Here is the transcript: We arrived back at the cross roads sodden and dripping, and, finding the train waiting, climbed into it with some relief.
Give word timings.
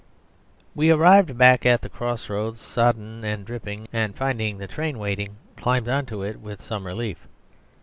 We 0.79 0.89
arrived 0.89 1.37
back 1.37 1.63
at 1.63 1.81
the 1.81 1.87
cross 1.87 2.27
roads 2.27 2.59
sodden 2.59 3.23
and 3.23 3.45
dripping, 3.45 3.87
and, 3.93 4.15
finding 4.15 4.57
the 4.57 4.65
train 4.65 4.97
waiting, 4.97 5.35
climbed 5.57 5.87
into 5.87 6.23
it 6.23 6.39
with 6.39 6.59
some 6.59 6.87
relief. 6.87 7.27